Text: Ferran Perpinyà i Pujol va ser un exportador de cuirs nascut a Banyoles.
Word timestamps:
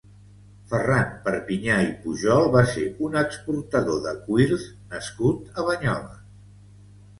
Ferran 0.69 1.11
Perpinyà 1.27 1.75
i 1.87 1.91
Pujol 2.05 2.49
va 2.57 2.63
ser 2.71 2.87
un 3.09 3.19
exportador 3.23 4.01
de 4.09 4.15
cuirs 4.25 4.67
nascut 4.97 5.63
a 5.63 5.71
Banyoles. 5.71 6.19